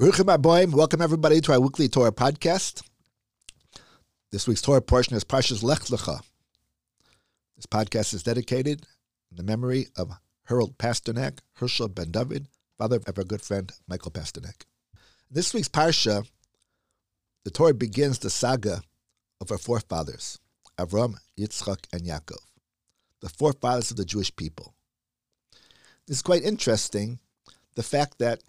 Welcome 0.00 1.02
everybody 1.02 1.40
to 1.40 1.52
our 1.52 1.60
weekly 1.60 1.88
Torah 1.88 2.12
podcast. 2.12 2.84
This 4.30 4.46
week's 4.46 4.62
Torah 4.62 4.80
portion 4.80 5.16
is 5.16 5.24
Parshas 5.24 5.64
Lech 5.64 5.80
Lecha. 5.86 6.20
This 7.56 7.66
podcast 7.66 8.14
is 8.14 8.22
dedicated 8.22 8.86
in 9.32 9.36
the 9.36 9.42
memory 9.42 9.88
of 9.96 10.12
Harold 10.44 10.78
Pasternak, 10.78 11.40
Hershel 11.58 11.92
Ben 11.92 12.12
Dovid, 12.12 12.46
father 12.78 13.00
of 13.08 13.18
our 13.18 13.24
good 13.24 13.42
friend 13.42 13.72
Michael 13.88 14.12
Pasternak. 14.12 14.66
This 15.28 15.52
week's 15.52 15.68
Parsha, 15.68 16.24
the 17.42 17.50
Torah 17.50 17.74
begins 17.74 18.20
the 18.20 18.30
saga 18.30 18.82
of 19.40 19.50
our 19.50 19.58
forefathers, 19.58 20.38
Avram, 20.78 21.16
Yitzchak, 21.36 21.86
and 21.92 22.02
Yaakov, 22.02 22.38
the 23.20 23.30
forefathers 23.30 23.90
of 23.90 23.96
the 23.96 24.04
Jewish 24.04 24.34
people. 24.36 24.74
Is 26.06 26.22
quite 26.22 26.44
interesting, 26.44 27.18
the 27.74 27.82
fact 27.82 28.20
that 28.20 28.44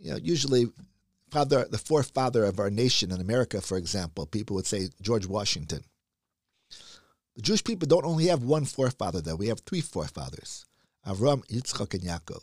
you 0.00 0.10
know, 0.10 0.16
usually 0.16 0.66
father, 1.30 1.66
the 1.70 1.78
forefather 1.78 2.44
of 2.44 2.58
our 2.58 2.70
nation 2.70 3.12
in 3.12 3.20
America, 3.20 3.60
for 3.60 3.76
example, 3.76 4.26
people 4.26 4.56
would 4.56 4.66
say 4.66 4.88
George 5.00 5.26
Washington. 5.26 5.84
The 7.36 7.42
Jewish 7.42 7.62
people 7.62 7.86
don't 7.86 8.04
only 8.04 8.26
have 8.26 8.42
one 8.42 8.64
forefather, 8.64 9.20
though. 9.20 9.36
We 9.36 9.48
have 9.48 9.60
three 9.60 9.80
forefathers 9.80 10.66
Avram, 11.06 11.46
Yitzchak, 11.46 11.94
and 11.94 12.02
Yaakov. 12.02 12.42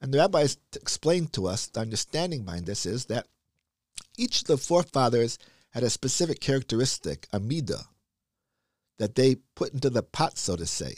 And 0.00 0.14
the 0.14 0.18
rabbis 0.18 0.56
explained 0.74 1.32
to 1.34 1.46
us 1.46 1.66
the 1.66 1.80
understanding 1.80 2.44
behind 2.44 2.66
this 2.66 2.86
is 2.86 3.06
that 3.06 3.26
each 4.16 4.42
of 4.42 4.46
the 4.46 4.56
forefathers 4.56 5.38
had 5.70 5.82
a 5.82 5.90
specific 5.90 6.40
characteristic, 6.40 7.28
a 7.32 7.38
midah, 7.38 7.84
that 8.98 9.14
they 9.14 9.36
put 9.54 9.72
into 9.72 9.90
the 9.90 10.02
pot, 10.02 10.38
so 10.38 10.56
to 10.56 10.66
say. 10.66 10.94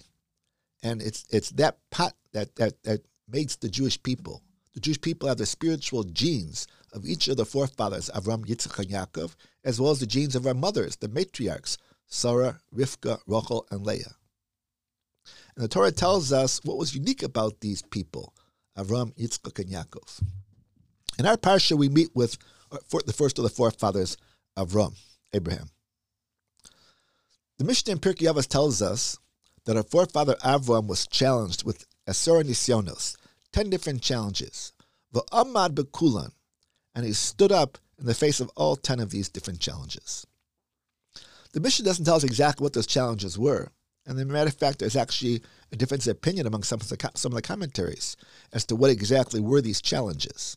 And 0.82 1.02
it's 1.02 1.24
it's 1.30 1.51
that 1.51 1.79
pot 1.91 2.15
that, 2.32 2.55
that, 2.57 2.82
that 2.84 3.01
makes 3.29 3.57
the 3.57 3.69
Jewish 3.69 4.02
people. 4.02 4.43
The 4.75 4.81
Jewish 4.81 5.01
people 5.01 5.29
have 5.29 5.39
the 5.39 5.47
spiritual 5.47 6.05
genes 6.05 6.67
of 6.93 7.07
each 7.07 7.29
of 7.29 7.37
the 7.37 7.45
forefathers, 7.45 8.11
Avram, 8.15 8.47
Yitzchak, 8.47 8.79
and 8.79 8.91
Yaakov, 8.91 9.35
as 9.65 9.80
well 9.80 9.93
as 9.93 10.01
the 10.01 10.07
genes 10.07 10.35
of 10.35 10.46
our 10.46 10.55
mothers, 10.55 10.96
the 10.96 11.09
matriarchs, 11.09 11.79
Sarah, 12.07 12.60
Rivka, 12.74 13.21
Rachel, 13.27 13.66
and 13.71 13.87
Leah. 13.87 14.16
And 15.57 15.65
the 15.65 15.69
Torah 15.69 15.93
tells 15.93 16.33
us 16.33 16.61
what 16.65 16.79
was 16.79 16.95
unique 16.95 17.23
about 17.23 17.61
these 17.61 17.83
people, 17.83 18.35
Avram, 18.77 19.15
Yitzchak, 19.16 19.59
and 19.59 19.71
Yaakov. 19.71 20.23
In 21.18 21.27
our 21.27 21.37
parsha, 21.37 21.77
we 21.77 21.89
meet 21.89 22.11
with 22.15 22.39
uh, 22.71 22.79
the 23.07 23.13
first 23.13 23.39
of 23.39 23.45
the 23.45 23.51
forefathers, 23.51 24.16
Avram, 24.57 24.95
Abraham. 25.35 25.68
The 27.59 27.65
Mishnah 27.65 27.93
in 27.93 27.99
Pirkei 27.99 28.33
Avos 28.33 28.46
tells 28.49 28.80
us 28.80 29.18
that 29.66 29.77
our 29.77 29.83
forefather 29.83 30.35
Avram 30.37 30.87
was 30.87 31.07
challenged 31.07 31.65
with 31.65 31.87
Asara 32.09 32.43
Nisyonos, 32.43 33.16
10 33.52 33.71
different 33.71 34.02
challenges. 34.02 34.71
V'amad 35.13 35.74
bekulan, 35.74 36.32
and 36.95 37.05
he 37.05 37.13
stood 37.13 37.52
up 37.52 37.79
in 37.99 38.07
the 38.07 38.15
face 38.15 38.41
of 38.41 38.51
all 38.57 38.77
10 38.77 39.01
of 39.01 39.10
these 39.10 39.29
different 39.29 39.60
challenges. 39.60 40.27
The 41.52 41.60
Mishnah 41.60 41.85
doesn't 41.85 42.05
tell 42.05 42.16
us 42.16 42.24
exactly 42.24 42.65
what 42.65 42.73
those 42.73 42.87
challenges 42.87 43.38
were, 43.38 43.71
and 44.07 44.18
as 44.18 44.23
a 44.23 44.27
matter 44.27 44.49
of 44.49 44.55
fact, 44.55 44.79
there's 44.79 44.96
actually 44.96 45.43
a 45.71 45.77
difference 45.77 46.07
of 46.07 46.13
opinion 46.13 46.46
among 46.46 46.63
some 46.63 46.80
of 46.80 46.88
the, 46.88 47.10
some 47.15 47.33
of 47.33 47.37
the 47.37 47.43
commentaries 47.43 48.16
as 48.52 48.65
to 48.66 48.77
what 48.77 48.90
exactly 48.90 49.40
were 49.40 49.60
these 49.60 49.80
challenges. 49.80 50.57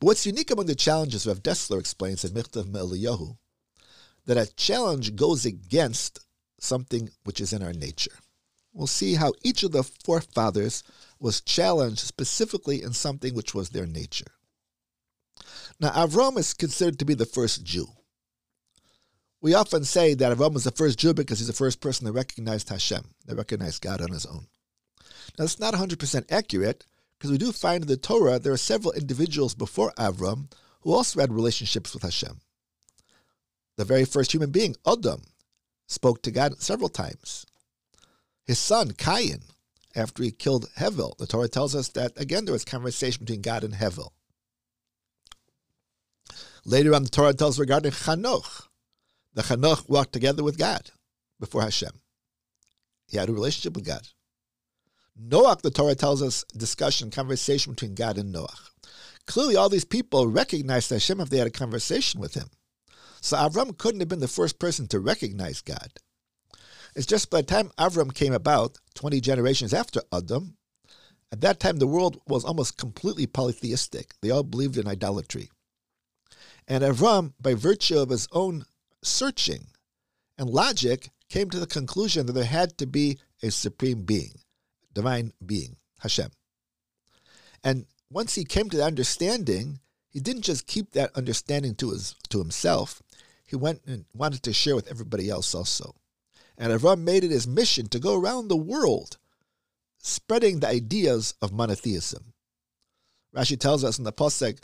But 0.00 0.06
what's 0.06 0.26
unique 0.26 0.50
among 0.50 0.66
the 0.66 0.74
challenges, 0.74 1.26
Rav 1.26 1.42
Dessler 1.42 1.78
explains 1.78 2.24
in 2.24 2.32
Michtav 2.32 2.66
Me'eliyahu, 2.66 3.36
that 4.26 4.36
a 4.36 4.52
challenge 4.54 5.14
goes 5.14 5.44
against 5.44 6.18
something 6.58 7.10
which 7.24 7.40
is 7.40 7.52
in 7.52 7.62
our 7.62 7.72
nature. 7.72 8.18
We'll 8.72 8.86
see 8.88 9.14
how 9.14 9.34
each 9.42 9.62
of 9.62 9.72
the 9.72 9.84
forefathers 9.84 10.82
was 11.24 11.40
challenged 11.40 12.00
specifically 12.00 12.82
in 12.82 12.92
something 12.92 13.34
which 13.34 13.54
was 13.54 13.70
their 13.70 13.86
nature. 13.86 14.26
Now, 15.80 15.88
Avram 15.88 16.36
is 16.36 16.52
considered 16.52 16.98
to 16.98 17.06
be 17.06 17.14
the 17.14 17.24
first 17.24 17.64
Jew. 17.64 17.86
We 19.40 19.54
often 19.54 19.84
say 19.84 20.12
that 20.12 20.36
Avram 20.36 20.52
was 20.52 20.64
the 20.64 20.70
first 20.70 20.98
Jew 20.98 21.14
because 21.14 21.38
he's 21.38 21.46
the 21.46 21.54
first 21.54 21.80
person 21.80 22.04
that 22.04 22.12
recognized 22.12 22.68
Hashem, 22.68 23.14
that 23.24 23.36
recognized 23.36 23.80
God 23.80 24.02
on 24.02 24.10
his 24.10 24.26
own. 24.26 24.48
Now, 25.38 25.46
it's 25.46 25.58
not 25.58 25.72
100% 25.72 26.30
accurate 26.30 26.84
because 27.18 27.30
we 27.30 27.38
do 27.38 27.52
find 27.52 27.84
in 27.84 27.88
the 27.88 27.96
Torah 27.96 28.38
there 28.38 28.52
are 28.52 28.58
several 28.58 28.92
individuals 28.92 29.54
before 29.54 29.94
Avram 29.96 30.52
who 30.82 30.92
also 30.92 31.20
had 31.20 31.32
relationships 31.32 31.94
with 31.94 32.02
Hashem. 32.02 32.38
The 33.78 33.86
very 33.86 34.04
first 34.04 34.34
human 34.34 34.50
being, 34.50 34.76
Adam, 34.86 35.22
spoke 35.86 36.20
to 36.20 36.30
God 36.30 36.60
several 36.60 36.90
times. 36.90 37.46
His 38.44 38.58
son, 38.58 38.92
Cain, 38.92 39.40
after 39.94 40.22
he 40.22 40.30
killed 40.30 40.68
Hevel. 40.78 41.16
The 41.18 41.26
Torah 41.26 41.48
tells 41.48 41.74
us 41.74 41.88
that, 41.90 42.12
again, 42.16 42.44
there 42.44 42.52
was 42.52 42.64
conversation 42.64 43.24
between 43.24 43.42
God 43.42 43.64
and 43.64 43.74
Hevel. 43.74 44.10
Later 46.64 46.94
on, 46.94 47.04
the 47.04 47.10
Torah 47.10 47.34
tells 47.34 47.58
regarding 47.58 47.92
Chanoch. 47.92 48.68
The 49.34 49.42
Chanoch 49.42 49.88
walked 49.88 50.12
together 50.12 50.42
with 50.42 50.58
God 50.58 50.90
before 51.38 51.62
Hashem. 51.62 51.90
He 53.08 53.18
had 53.18 53.28
a 53.28 53.32
relationship 53.32 53.74
with 53.74 53.84
God. 53.84 54.08
Noach, 55.20 55.62
the 55.62 55.70
Torah 55.70 55.94
tells 55.94 56.22
us, 56.22 56.44
discussion, 56.56 57.10
conversation 57.10 57.72
between 57.72 57.94
God 57.94 58.18
and 58.18 58.34
Noach. 58.34 58.70
Clearly, 59.26 59.56
all 59.56 59.68
these 59.68 59.84
people 59.84 60.26
recognized 60.26 60.90
Hashem 60.90 61.20
if 61.20 61.30
they 61.30 61.38
had 61.38 61.46
a 61.46 61.50
conversation 61.50 62.20
with 62.20 62.34
him. 62.34 62.48
So 63.20 63.36
Avram 63.36 63.78
couldn't 63.78 64.00
have 64.00 64.08
been 64.08 64.20
the 64.20 64.28
first 64.28 64.58
person 64.58 64.86
to 64.88 65.00
recognize 65.00 65.60
God. 65.60 65.92
It's 66.94 67.06
just 67.06 67.30
by 67.30 67.40
the 67.40 67.46
time 67.46 67.70
Avram 67.78 68.14
came 68.14 68.32
about, 68.32 68.78
20 68.94 69.20
generations 69.20 69.74
after 69.74 70.00
Adam, 70.12 70.56
at 71.32 71.40
that 71.40 71.58
time 71.58 71.78
the 71.78 71.86
world 71.86 72.20
was 72.28 72.44
almost 72.44 72.78
completely 72.78 73.26
polytheistic. 73.26 74.14
They 74.20 74.30
all 74.30 74.44
believed 74.44 74.78
in 74.78 74.86
idolatry. 74.86 75.50
And 76.68 76.84
Avram, 76.84 77.32
by 77.40 77.54
virtue 77.54 77.98
of 77.98 78.10
his 78.10 78.28
own 78.30 78.64
searching 79.02 79.66
and 80.38 80.48
logic, 80.48 81.10
came 81.28 81.50
to 81.50 81.58
the 81.58 81.66
conclusion 81.66 82.26
that 82.26 82.32
there 82.32 82.44
had 82.44 82.78
to 82.78 82.86
be 82.86 83.18
a 83.42 83.50
supreme 83.50 84.02
being, 84.02 84.32
divine 84.92 85.32
being, 85.44 85.76
Hashem. 85.98 86.30
And 87.64 87.86
once 88.10 88.36
he 88.36 88.44
came 88.44 88.70
to 88.70 88.76
that 88.76 88.86
understanding, 88.86 89.80
he 90.10 90.20
didn't 90.20 90.42
just 90.42 90.68
keep 90.68 90.92
that 90.92 91.10
understanding 91.16 91.74
to 91.76 91.90
his 91.90 92.14
to 92.28 92.38
himself. 92.38 93.02
He 93.44 93.56
went 93.56 93.82
and 93.86 94.04
wanted 94.14 94.44
to 94.44 94.52
share 94.52 94.76
with 94.76 94.88
everybody 94.88 95.28
else 95.28 95.54
also. 95.54 95.96
And 96.56 96.72
Avram 96.72 97.00
made 97.00 97.24
it 97.24 97.30
his 97.30 97.46
mission 97.46 97.88
to 97.88 97.98
go 97.98 98.18
around 98.18 98.48
the 98.48 98.56
world 98.56 99.18
spreading 99.98 100.60
the 100.60 100.68
ideas 100.68 101.34
of 101.40 101.52
monotheism. 101.52 102.34
Rashi 103.34 103.58
tells 103.58 103.82
us 103.82 103.98
in 103.98 104.04
the 104.04 104.12
Pasuk, 104.12 104.58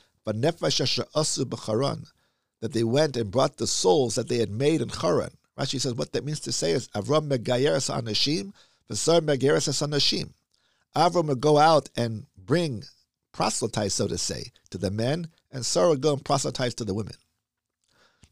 that 2.60 2.72
they 2.72 2.84
went 2.84 3.16
and 3.16 3.30
brought 3.30 3.56
the 3.56 3.66
souls 3.66 4.14
that 4.14 4.28
they 4.28 4.36
had 4.38 4.50
made 4.50 4.82
in 4.82 4.90
Haran. 4.90 5.30
Rashi 5.58 5.80
says 5.80 5.94
what 5.94 6.12
that 6.12 6.24
means 6.24 6.40
to 6.40 6.52
say 6.52 6.72
is 6.72 6.88
Avram 6.88 7.28
megayeres 7.28 7.90
anashim, 7.90 8.52
v'sar 8.90 9.20
megayeres 9.20 9.82
anashim. 9.82 10.30
Avram 10.94 11.26
would 11.28 11.40
go 11.40 11.58
out 11.58 11.88
and 11.96 12.26
bring 12.36 12.84
proselytize, 13.32 13.94
so 13.94 14.06
to 14.08 14.18
say, 14.18 14.52
to 14.70 14.78
the 14.78 14.90
men, 14.90 15.28
and 15.50 15.64
Sarah 15.64 15.90
would 15.90 16.00
go 16.00 16.12
and 16.12 16.24
proselytize 16.24 16.74
to 16.74 16.84
the 16.84 16.94
women. 16.94 17.14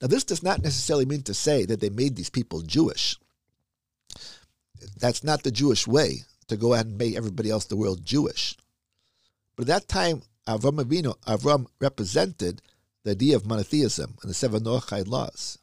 Now, 0.00 0.08
this 0.08 0.24
does 0.24 0.42
not 0.42 0.62
necessarily 0.62 1.06
mean 1.06 1.22
to 1.22 1.34
say 1.34 1.64
that 1.64 1.80
they 1.80 1.90
made 1.90 2.16
these 2.16 2.30
people 2.30 2.60
Jewish 2.60 3.16
that's 4.98 5.24
not 5.24 5.42
the 5.42 5.50
Jewish 5.50 5.86
way 5.86 6.24
to 6.48 6.56
go 6.56 6.74
ahead 6.74 6.86
and 6.86 6.98
make 6.98 7.16
everybody 7.16 7.50
else 7.50 7.64
the 7.64 7.76
world 7.76 8.04
Jewish. 8.04 8.56
But 9.56 9.68
at 9.68 9.68
that 9.68 9.88
time, 9.88 10.22
Avram 10.46 10.82
Avinu, 10.82 11.14
Avram 11.24 11.66
represented 11.80 12.62
the 13.04 13.10
idea 13.12 13.36
of 13.36 13.46
monotheism 13.46 14.16
and 14.22 14.30
the 14.30 14.34
seven 14.34 14.64
Noachide 14.64 15.08
laws. 15.08 15.58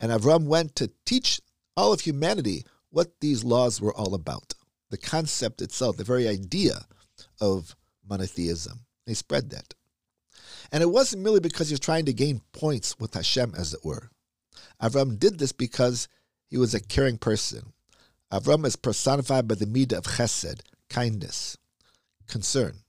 And 0.00 0.12
Avram 0.12 0.44
went 0.44 0.76
to 0.76 0.90
teach 1.04 1.40
all 1.76 1.92
of 1.92 2.00
humanity 2.00 2.64
what 2.90 3.20
these 3.20 3.44
laws 3.44 3.80
were 3.80 3.94
all 3.94 4.14
about. 4.14 4.54
The 4.90 4.98
concept 4.98 5.62
itself, 5.62 5.96
the 5.96 6.04
very 6.04 6.26
idea 6.26 6.86
of 7.40 7.76
monotheism. 8.08 8.80
He 9.06 9.14
spread 9.14 9.50
that. 9.50 9.74
And 10.70 10.82
it 10.82 10.90
wasn't 10.90 11.22
merely 11.22 11.40
because 11.40 11.68
he 11.68 11.72
was 11.72 11.80
trying 11.80 12.04
to 12.06 12.12
gain 12.12 12.42
points 12.52 12.98
with 12.98 13.14
Hashem, 13.14 13.54
as 13.56 13.72
it 13.72 13.84
were. 13.84 14.10
Avram 14.82 15.18
did 15.18 15.38
this 15.38 15.52
because 15.52 16.08
he 16.48 16.58
was 16.58 16.74
a 16.74 16.80
caring 16.80 17.18
person. 17.18 17.72
Avram 18.32 18.66
is 18.66 18.76
personified 18.76 19.48
by 19.48 19.54
the 19.54 19.66
midah 19.66 19.98
of 19.98 20.04
chesed, 20.04 20.60
kindness, 20.90 21.56
concern. 22.26 22.80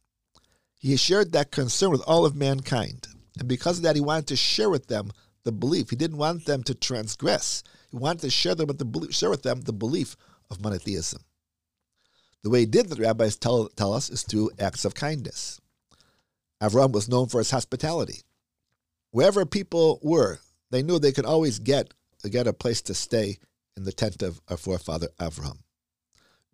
He 0.80 0.96
shared 0.98 1.32
that 1.32 1.52
concern 1.52 1.92
with 1.92 2.02
all 2.06 2.26
of 2.26 2.36
mankind. 2.36 3.08
And 3.38 3.48
because 3.48 3.78
of 3.78 3.84
that, 3.84 3.96
he 3.96 4.02
wanted 4.02 4.28
to 4.28 4.36
share 4.36 4.70
with 4.70 4.88
them 4.88 5.12
the 5.44 5.52
belief. 5.52 5.90
He 5.90 5.96
didn't 5.96 6.18
want 6.18 6.46
them 6.46 6.64
to 6.64 6.76
transgress. 6.76 7.64
He 7.90 7.98
wanted 7.98 8.22
to 8.22 8.30
share, 8.30 8.56
them 8.56 8.68
with 8.68 8.80
the, 8.80 9.12
share 9.12 9.30
with 9.30 9.44
them 9.44 9.62
the 9.62 9.74
belief 9.74 10.16
of 10.52 10.62
monotheism. 10.62 11.22
The 12.44 12.50
way 12.50 12.62
he 12.62 12.66
did 12.66 12.90
that, 12.90 12.96
the 12.96 13.02
rabbis 13.02 13.38
tell, 13.38 13.70
tell 13.70 13.94
us, 13.94 14.10
is 14.10 14.24
through 14.24 14.52
acts 14.60 14.86
of 14.86 14.94
kindness. 14.94 15.60
Avram 16.62 16.92
was 16.92 17.10
known 17.10 17.28
for 17.28 17.40
his 17.40 17.52
hospitality. 17.52 18.22
Wherever 19.12 19.46
people 19.46 20.00
were, 20.04 20.40
they 20.70 20.84
knew 20.84 21.00
they 21.00 21.12
could 21.12 21.26
always 21.26 21.60
get, 21.60 21.94
get 22.30 22.48
a 22.48 22.54
place 22.54 22.82
to 22.84 22.94
stay 22.94 23.40
in 23.78 23.84
the 23.84 23.92
tent 23.92 24.22
of 24.22 24.42
our 24.48 24.58
forefather 24.58 25.10
Avraham. 25.20 25.60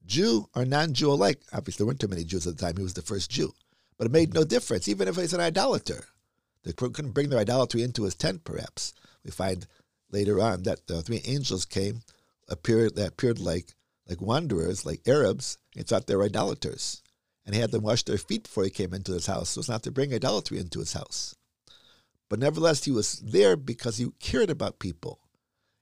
Jew 0.05 0.47
or 0.55 0.65
non 0.65 0.93
Jew 0.93 1.11
alike, 1.11 1.41
obviously 1.51 1.83
there 1.83 1.87
weren't 1.87 1.99
too 1.99 2.07
many 2.07 2.23
Jews 2.23 2.45
at 2.45 2.57
the 2.57 2.65
time, 2.65 2.77
he 2.77 2.83
was 2.83 2.93
the 2.93 3.01
first 3.01 3.31
Jew. 3.31 3.53
But 3.97 4.07
it 4.07 4.11
made 4.11 4.33
no 4.33 4.43
difference, 4.43 4.87
even 4.87 5.07
if 5.07 5.15
he's 5.15 5.33
an 5.33 5.39
idolater. 5.39 6.05
They 6.63 6.73
couldn't 6.73 7.11
bring 7.11 7.29
their 7.29 7.39
idolatry 7.39 7.83
into 7.83 8.03
his 8.03 8.15
tent, 8.15 8.43
perhaps. 8.43 8.93
We 9.23 9.31
find 9.31 9.67
later 10.11 10.39
on 10.41 10.63
that 10.63 10.87
the 10.87 11.01
three 11.01 11.21
angels 11.25 11.65
came, 11.65 12.01
appeared 12.47 12.95
that 12.95 13.09
appeared 13.09 13.39
like 13.39 13.75
like 14.07 14.21
wanderers, 14.21 14.85
like 14.85 15.07
Arabs, 15.07 15.57
He 15.73 15.83
thought 15.83 16.07
they 16.07 16.15
were 16.15 16.25
idolaters. 16.25 17.01
And 17.45 17.53
he 17.53 17.61
had 17.61 17.71
them 17.71 17.83
wash 17.83 18.03
their 18.03 18.17
feet 18.17 18.43
before 18.43 18.63
he 18.63 18.69
came 18.69 18.93
into 18.93 19.13
his 19.13 19.27
house, 19.27 19.49
so 19.49 19.59
as 19.59 19.69
not 19.69 19.83
to 19.83 19.91
bring 19.91 20.13
idolatry 20.13 20.57
into 20.59 20.79
his 20.79 20.93
house. 20.93 21.35
But 22.29 22.39
nevertheless, 22.39 22.83
he 22.83 22.91
was 22.91 23.19
there 23.19 23.55
because 23.55 23.97
he 23.97 24.09
cared 24.19 24.49
about 24.49 24.79
people. 24.79 25.19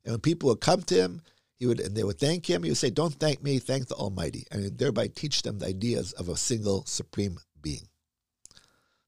And 0.03 0.13
when 0.13 0.21
people 0.21 0.50
would 0.50 0.61
come 0.61 0.81
to 0.83 0.95
him, 0.95 1.21
he 1.55 1.65
would 1.65 1.79
and 1.79 1.95
they 1.95 2.03
would 2.03 2.19
thank 2.19 2.50
him, 2.50 2.63
he 2.63 2.69
would 2.69 2.77
say, 2.77 2.89
Don't 2.89 3.13
thank 3.13 3.41
me, 3.44 3.59
thank 3.59 3.88
the 3.88 3.95
Almighty, 3.95 4.45
and 4.51 4.77
thereby 4.77 5.07
teach 5.07 5.44
them 5.44 5.59
the 5.59 5.67
ideas 5.67 6.11
of 6.13 6.29
a 6.29 6.35
single 6.35 6.85
supreme 6.85 7.38
being. 7.61 7.88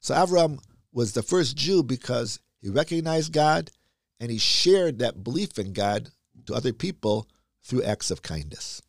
So 0.00 0.14
Avram 0.14 0.58
was 0.92 1.12
the 1.12 1.22
first 1.22 1.56
Jew 1.56 1.82
because 1.82 2.40
he 2.60 2.70
recognized 2.70 3.32
God 3.32 3.70
and 4.18 4.30
he 4.30 4.38
shared 4.38 4.98
that 4.98 5.22
belief 5.22 5.58
in 5.58 5.72
God 5.72 6.10
to 6.46 6.54
other 6.54 6.72
people 6.72 7.28
through 7.62 7.82
acts 7.82 8.10
of 8.10 8.22
kindness. 8.22 8.80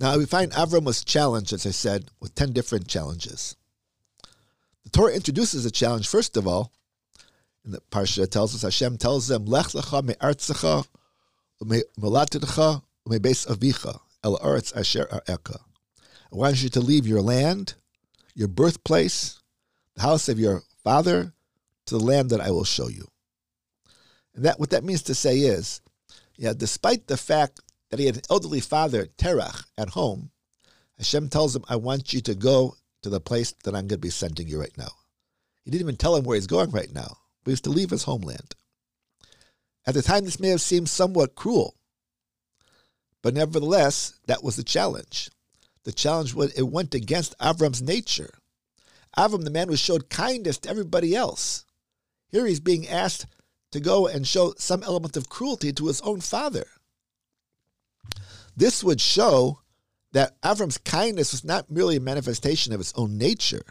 Now 0.00 0.16
we 0.16 0.26
find 0.26 0.52
Avram 0.52 0.84
was 0.84 1.04
challenged, 1.04 1.52
as 1.52 1.66
I 1.66 1.70
said, 1.70 2.10
with 2.20 2.34
10 2.34 2.52
different 2.52 2.88
challenges. 2.88 3.56
The 4.84 4.90
Torah 4.90 5.12
introduces 5.14 5.64
a 5.64 5.70
challenge, 5.70 6.08
first 6.08 6.36
of 6.36 6.46
all, 6.46 6.72
in 7.64 7.72
the 7.72 7.80
Parsha 7.90 8.30
tells 8.30 8.54
us, 8.54 8.62
Hashem 8.62 8.98
tells 8.98 9.28
them, 9.28 9.46
Lech 9.46 9.68
lecha 9.68 10.02
me'artzecha 10.04 10.86
u'me'olatidecha 11.62 12.82
u'me'beis 13.06 13.46
avicha 13.46 14.00
el 14.22 14.38
aretz 14.38 14.76
asher 14.76 15.06
ar'eka. 15.10 15.60
I 16.32 16.36
want 16.36 16.62
you 16.62 16.68
to 16.70 16.80
leave 16.80 17.06
your 17.06 17.22
land, 17.22 17.74
your 18.34 18.48
birthplace, 18.48 19.40
the 19.94 20.02
house 20.02 20.28
of 20.28 20.38
your 20.38 20.62
father, 20.82 21.32
to 21.86 21.98
the 21.98 22.04
land 22.04 22.30
that 22.30 22.40
I 22.40 22.50
will 22.50 22.64
show 22.64 22.88
you. 22.88 23.08
And 24.34 24.44
that 24.44 24.58
what 24.58 24.70
that 24.70 24.84
means 24.84 25.02
to 25.04 25.14
say 25.14 25.38
is, 25.38 25.80
yeah, 26.36 26.52
despite 26.56 27.06
the 27.06 27.16
fact 27.16 27.60
that 27.90 28.00
he 28.00 28.06
had 28.06 28.16
an 28.16 28.22
elderly 28.28 28.60
father, 28.60 29.06
Terach, 29.16 29.64
at 29.78 29.90
home, 29.90 30.30
Hashem 30.98 31.28
tells 31.28 31.54
him, 31.54 31.64
I 31.68 31.76
want 31.76 32.12
you 32.12 32.20
to 32.22 32.34
go 32.34 32.76
to 33.02 33.10
the 33.10 33.20
place 33.20 33.52
that 33.64 33.74
I'm 33.74 33.86
going 33.86 33.88
to 33.88 33.98
be 33.98 34.10
sending 34.10 34.48
you 34.48 34.60
right 34.60 34.76
now. 34.76 34.90
He 35.64 35.70
didn't 35.70 35.82
even 35.82 35.96
tell 35.96 36.16
him 36.16 36.24
where 36.24 36.34
he's 36.34 36.46
going 36.46 36.70
right 36.70 36.92
now, 36.92 37.18
but 37.44 37.50
he's 37.50 37.60
to 37.62 37.70
leave 37.70 37.90
his 37.90 38.04
homeland. 38.04 38.54
At 39.86 39.94
the 39.94 40.02
time, 40.02 40.24
this 40.24 40.40
may 40.40 40.48
have 40.48 40.62
seemed 40.62 40.88
somewhat 40.88 41.34
cruel, 41.34 41.74
but 43.22 43.34
nevertheless, 43.34 44.18
that 44.26 44.42
was 44.42 44.56
the 44.56 44.64
challenge. 44.64 45.30
The 45.84 45.92
challenge 45.92 46.34
was 46.34 46.52
it 46.54 46.62
went 46.62 46.94
against 46.94 47.38
Avram's 47.38 47.82
nature. 47.82 48.30
Avram, 49.16 49.44
the 49.44 49.50
man 49.50 49.68
who 49.68 49.76
showed 49.76 50.10
kindness 50.10 50.58
to 50.58 50.70
everybody 50.70 51.14
else, 51.14 51.64
here 52.28 52.46
he's 52.46 52.60
being 52.60 52.88
asked 52.88 53.26
to 53.70 53.80
go 53.80 54.06
and 54.06 54.26
show 54.26 54.54
some 54.56 54.82
element 54.82 55.16
of 55.16 55.28
cruelty 55.28 55.72
to 55.72 55.86
his 55.86 56.00
own 56.00 56.20
father. 56.20 56.66
This 58.56 58.82
would 58.82 59.00
show 59.00 59.60
that 60.12 60.40
Avram's 60.42 60.78
kindness 60.78 61.32
was 61.32 61.44
not 61.44 61.70
merely 61.70 61.96
a 61.96 62.00
manifestation 62.00 62.72
of 62.72 62.80
his 62.80 62.92
own 62.96 63.18
nature, 63.18 63.64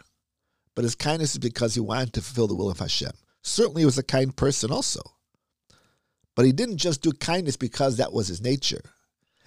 but 0.74 0.84
his 0.84 0.94
kindness 0.94 1.32
is 1.32 1.38
because 1.38 1.74
he 1.74 1.80
wanted 1.80 2.12
to 2.12 2.22
fulfill 2.22 2.46
the 2.46 2.54
will 2.54 2.70
of 2.70 2.78
Hashem. 2.78 3.12
Certainly, 3.44 3.82
he 3.82 3.86
was 3.86 3.98
a 3.98 4.02
kind 4.02 4.34
person 4.34 4.72
also. 4.72 5.02
But 6.34 6.46
he 6.46 6.52
didn't 6.52 6.78
just 6.78 7.02
do 7.02 7.12
kindness 7.12 7.56
because 7.56 7.96
that 7.96 8.12
was 8.12 8.26
his 8.26 8.40
nature. 8.40 8.82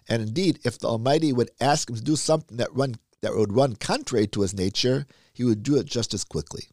And 0.07 0.21
indeed, 0.21 0.59
if 0.63 0.79
the 0.79 0.87
Almighty 0.87 1.33
would 1.33 1.51
ask 1.59 1.89
him 1.89 1.97
to 1.97 2.01
do 2.01 2.15
something 2.15 2.57
that 2.57 2.73
run 2.73 2.95
that 3.21 3.35
would 3.35 3.51
run 3.51 3.75
contrary 3.75 4.27
to 4.27 4.41
his 4.41 4.53
nature, 4.53 5.07
he 5.33 5.43
would 5.43 5.63
do 5.63 5.75
it 5.77 5.87
just 5.87 6.13
as 6.13 6.23
quickly. 6.23 6.65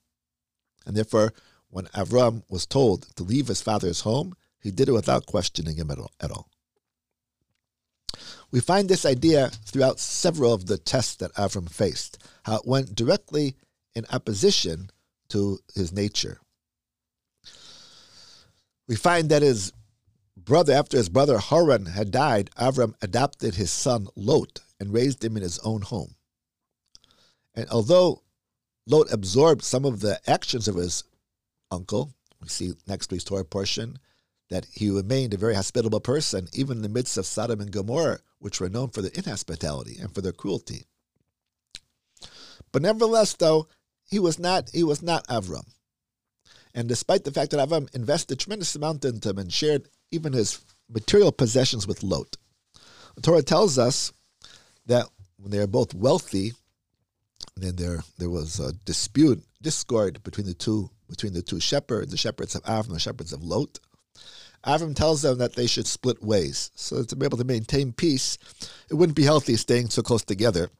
And 0.86 0.94
therefore, 0.94 1.32
when 1.70 1.86
Avram 1.86 2.42
was 2.50 2.66
told 2.66 3.16
to 3.16 3.22
leave 3.24 3.48
his 3.48 3.62
father's 3.62 4.02
home, 4.02 4.34
he 4.60 4.70
did 4.70 4.88
it 4.88 4.92
without 4.92 5.26
questioning 5.26 5.76
him 5.76 5.90
at 5.90 5.98
all. 5.98 6.12
At 6.20 6.30
all. 6.30 6.50
We 8.50 8.60
find 8.60 8.88
this 8.88 9.06
idea 9.06 9.50
throughout 9.64 9.98
several 9.98 10.52
of 10.52 10.66
the 10.66 10.78
tests 10.78 11.16
that 11.16 11.34
Avram 11.34 11.68
faced, 11.68 12.18
how 12.44 12.56
it 12.56 12.66
went 12.66 12.94
directly 12.94 13.56
in 13.94 14.04
opposition 14.12 14.90
to 15.30 15.58
his 15.74 15.90
nature. 15.90 16.38
We 18.86 18.96
find 18.96 19.30
that 19.30 19.42
his 19.42 19.72
brother, 20.36 20.72
after 20.72 20.96
his 20.96 21.08
brother 21.08 21.38
Haran 21.38 21.86
had 21.86 22.10
died, 22.10 22.50
Avram 22.58 22.94
adopted 23.00 23.54
his 23.54 23.70
son 23.70 24.08
Lot 24.14 24.60
and 24.78 24.92
raised 24.92 25.24
him 25.24 25.36
in 25.36 25.42
his 25.42 25.58
own 25.60 25.82
home. 25.82 26.16
And 27.54 27.68
although 27.70 28.22
Lot 28.86 29.12
absorbed 29.12 29.62
some 29.62 29.84
of 29.84 30.00
the 30.00 30.20
actions 30.28 30.68
of 30.68 30.76
his 30.76 31.04
uncle, 31.70 32.14
we 32.42 32.48
see 32.48 32.74
next 32.86 33.10
week's 33.10 33.24
Torah 33.24 33.44
portion, 33.44 33.98
that 34.50 34.66
he 34.70 34.90
remained 34.90 35.32
a 35.32 35.38
very 35.38 35.54
hospitable 35.54 36.00
person, 36.00 36.48
even 36.52 36.78
in 36.78 36.82
the 36.82 36.88
midst 36.88 37.16
of 37.16 37.24
Sodom 37.26 37.60
and 37.60 37.72
Gomorrah, 37.72 38.20
which 38.38 38.60
were 38.60 38.68
known 38.68 38.90
for 38.90 39.00
their 39.00 39.10
inhospitality 39.14 39.96
and 39.98 40.14
for 40.14 40.20
their 40.20 40.32
cruelty. 40.32 40.84
But 42.70 42.82
nevertheless, 42.82 43.32
though, 43.34 43.68
he 44.04 44.18
was 44.18 44.38
not 44.38 44.70
he 44.74 44.84
was 44.84 45.00
not 45.02 45.26
Avram. 45.28 45.66
And 46.74 46.88
despite 46.88 47.24
the 47.24 47.30
fact 47.30 47.52
that 47.52 47.68
Avram 47.68 47.94
invested 47.94 48.34
a 48.34 48.36
tremendous 48.36 48.74
amount 48.74 49.04
into 49.04 49.30
him 49.30 49.38
and 49.38 49.52
shared 49.52 49.88
even 50.10 50.32
his 50.32 50.60
material 50.88 51.32
possessions 51.32 51.86
with 51.86 52.02
Lot, 52.02 52.36
the 53.14 53.22
Torah 53.22 53.42
tells 53.42 53.78
us 53.78 54.12
that 54.86 55.06
when 55.38 55.50
they 55.50 55.58
are 55.58 55.68
both 55.68 55.94
wealthy, 55.94 56.52
then 57.56 57.76
there 57.76 58.02
there 58.18 58.30
was 58.30 58.58
a 58.58 58.72
dispute, 58.84 59.42
discord 59.62 60.22
between 60.24 60.46
the 60.46 60.54
two 60.54 60.90
between 61.08 61.32
the 61.32 61.42
two 61.42 61.60
shepherds, 61.60 62.10
the 62.10 62.16
shepherds 62.16 62.54
of 62.54 62.62
Avram 62.64 62.86
and 62.86 62.96
the 62.96 63.00
shepherds 63.00 63.32
of 63.32 63.44
Lot. 63.44 63.78
Avram 64.66 64.96
tells 64.96 65.22
them 65.22 65.38
that 65.38 65.54
they 65.54 65.66
should 65.66 65.86
split 65.86 66.22
ways. 66.22 66.70
So 66.74 67.04
to 67.04 67.16
be 67.16 67.26
able 67.26 67.38
to 67.38 67.44
maintain 67.44 67.92
peace, 67.92 68.38
it 68.90 68.94
wouldn't 68.94 69.16
be 69.16 69.24
healthy 69.24 69.56
staying 69.56 69.90
so 69.90 70.02
close 70.02 70.24
together 70.24 70.70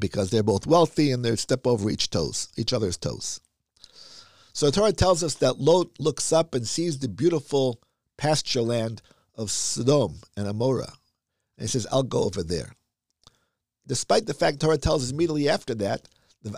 because 0.00 0.30
they're 0.30 0.42
both 0.42 0.66
wealthy 0.66 1.12
and 1.12 1.24
they'd 1.24 1.38
step 1.38 1.66
over 1.66 1.88
each 1.88 2.10
toes, 2.10 2.48
each 2.56 2.72
other's 2.72 2.96
toes. 2.96 3.40
So 4.56 4.64
the 4.64 4.72
Torah 4.72 4.92
tells 4.92 5.22
us 5.22 5.34
that 5.34 5.60
Lot 5.60 6.00
looks 6.00 6.32
up 6.32 6.54
and 6.54 6.66
sees 6.66 6.98
the 6.98 7.08
beautiful 7.08 7.78
pasture 8.16 8.62
land 8.62 9.02
of 9.34 9.50
Sodom 9.50 10.14
and 10.34 10.46
Gomorrah. 10.46 10.94
And 11.58 11.64
he 11.64 11.66
says, 11.66 11.86
I'll 11.92 12.02
go 12.02 12.24
over 12.24 12.42
there. 12.42 12.72
Despite 13.86 14.24
the 14.24 14.32
fact 14.32 14.60
Torah 14.60 14.78
tells 14.78 15.04
us 15.04 15.10
immediately 15.10 15.50
after 15.50 15.74
that, 15.74 16.08
the 16.42 16.52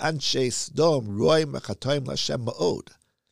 Sodom. 2.16 2.84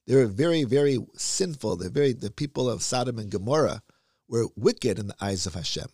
They 0.04 0.16
were 0.16 0.26
very, 0.26 0.64
very 0.64 0.98
sinful. 1.14 1.76
They're 1.76 1.88
very 1.88 2.12
the 2.12 2.32
people 2.32 2.68
of 2.68 2.82
Sodom 2.82 3.20
and 3.20 3.30
Gomorrah 3.30 3.82
were 4.26 4.48
wicked 4.56 4.98
in 4.98 5.06
the 5.06 5.16
eyes 5.20 5.46
of 5.46 5.54
Hashem. 5.54 5.90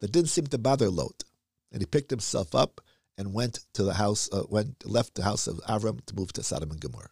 That 0.00 0.10
didn't 0.10 0.30
seem 0.30 0.48
to 0.48 0.58
bother 0.58 0.90
Lot. 0.90 1.22
And 1.70 1.80
he 1.80 1.86
picked 1.86 2.10
himself 2.10 2.52
up 2.52 2.80
and 3.16 3.32
went 3.32 3.60
to 3.74 3.84
the 3.84 3.94
house, 3.94 4.28
uh, 4.32 4.42
went 4.48 4.84
left 4.84 5.14
the 5.14 5.22
house 5.22 5.46
of 5.46 5.58
Avram 5.68 6.04
to 6.06 6.16
move 6.16 6.32
to 6.32 6.42
Sodom 6.42 6.72
and 6.72 6.80
Gomorrah. 6.80 7.10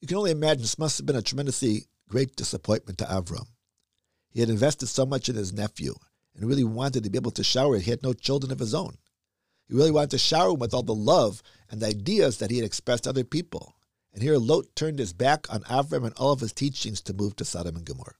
You 0.00 0.08
can 0.08 0.16
only 0.16 0.30
imagine 0.30 0.62
this 0.62 0.78
must 0.78 0.98
have 0.98 1.06
been 1.06 1.16
a 1.16 1.22
tremendously 1.22 1.86
great 2.08 2.34
disappointment 2.36 2.98
to 2.98 3.04
Avram. 3.04 3.46
He 4.30 4.40
had 4.40 4.48
invested 4.48 4.86
so 4.86 5.04
much 5.04 5.28
in 5.28 5.36
his 5.36 5.52
nephew 5.52 5.94
and 6.34 6.48
really 6.48 6.64
wanted 6.64 7.04
to 7.04 7.10
be 7.10 7.18
able 7.18 7.32
to 7.32 7.44
shower. 7.44 7.76
it. 7.76 7.82
He 7.82 7.90
had 7.90 8.02
no 8.02 8.12
children 8.12 8.52
of 8.52 8.58
his 8.58 8.74
own. 8.74 8.96
He 9.68 9.74
really 9.74 9.90
wanted 9.90 10.10
to 10.10 10.18
shower 10.18 10.52
him 10.52 10.58
with 10.58 10.72
all 10.72 10.82
the 10.82 10.94
love 10.94 11.42
and 11.70 11.82
ideas 11.82 12.38
that 12.38 12.50
he 12.50 12.56
had 12.56 12.66
expressed 12.66 13.04
to 13.04 13.10
other 13.10 13.24
people. 13.24 13.76
And 14.12 14.22
here 14.22 14.38
Lot 14.38 14.74
turned 14.74 14.98
his 14.98 15.12
back 15.12 15.52
on 15.52 15.62
Avram 15.62 16.04
and 16.04 16.14
all 16.16 16.32
of 16.32 16.40
his 16.40 16.52
teachings 16.52 17.00
to 17.02 17.14
move 17.14 17.36
to 17.36 17.44
Sodom 17.44 17.76
and 17.76 17.84
Gomorrah. 17.84 18.14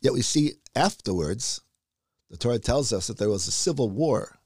Yet 0.00 0.12
we 0.12 0.22
see 0.22 0.54
afterwards, 0.74 1.62
the 2.28 2.36
Torah 2.36 2.58
tells 2.58 2.92
us 2.92 3.06
that 3.06 3.16
there 3.16 3.30
was 3.30 3.48
a 3.48 3.52
civil 3.52 3.88
war 3.88 4.38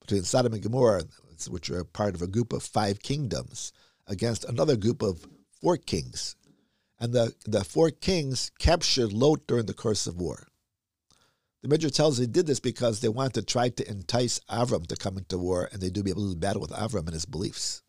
between 0.00 0.22
Sodom 0.22 0.52
and 0.52 0.62
Gomorrah, 0.62 1.04
which 1.48 1.70
were 1.70 1.82
part 1.82 2.14
of 2.14 2.22
a 2.22 2.28
group 2.28 2.52
of 2.52 2.62
five 2.62 3.02
kingdoms, 3.02 3.72
against 4.10 4.44
another 4.44 4.76
group 4.76 5.00
of 5.00 5.26
four 5.62 5.78
kings. 5.78 6.36
And 6.98 7.14
the, 7.14 7.34
the 7.46 7.64
four 7.64 7.90
kings 7.90 8.50
captured 8.58 9.12
Lot 9.12 9.46
during 9.46 9.64
the 9.64 9.72
course 9.72 10.06
of 10.06 10.20
war. 10.20 10.48
The 11.62 11.68
Midrash 11.68 11.92
tells 11.92 12.18
they 12.18 12.26
did 12.26 12.46
this 12.46 12.60
because 12.60 13.00
they 13.00 13.08
wanted 13.08 13.34
to 13.34 13.42
try 13.42 13.68
to 13.68 13.88
entice 13.88 14.40
Avram 14.50 14.86
to 14.86 14.96
come 14.96 15.16
into 15.16 15.38
war 15.38 15.68
and 15.72 15.80
they 15.80 15.90
do 15.90 16.02
be 16.02 16.10
able 16.10 16.30
to 16.30 16.36
battle 16.36 16.60
with 16.60 16.70
Avram 16.70 17.06
and 17.06 17.12
his 17.12 17.26
beliefs. 17.26 17.82